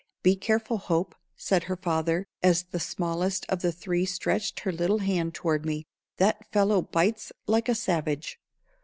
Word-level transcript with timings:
"Be 0.23 0.35
careful, 0.35 0.77
Hope," 0.79 1.13
said 1.37 1.65
her 1.65 1.75
father, 1.75 2.25
as 2.41 2.63
the 2.63 2.79
smallest 2.79 3.45
of 3.49 3.61
the 3.61 3.71
three 3.71 4.03
stretched 4.03 4.61
her 4.61 4.71
little 4.71 4.97
hand 4.97 5.35
toward 5.35 5.63
me; 5.63 5.85
"that 6.17 6.47
fellow 6.51 6.81
bites 6.81 7.31
like 7.45 7.69
a 7.69 7.75
savage." 7.75 8.39